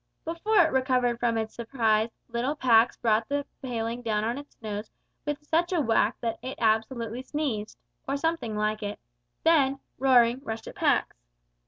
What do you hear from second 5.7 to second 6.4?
a whack that